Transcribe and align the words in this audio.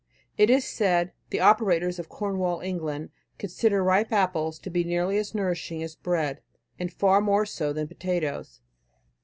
It 0.35 0.49
is 0.49 0.65
said, 0.65 1.13
"The 1.29 1.41
operators 1.41 1.99
of 1.99 2.09
Cornwall, 2.09 2.61
England, 2.61 3.11
consider 3.37 3.83
ripe 3.83 4.11
apples 4.11 4.59
nearly 4.65 5.19
as 5.19 5.35
nourishing 5.35 5.83
as 5.83 5.93
bread, 5.95 6.41
and 6.79 6.91
far 6.91 7.21
more 7.21 7.45
so 7.45 7.71
than 7.71 7.87
potatoes. 7.87 8.61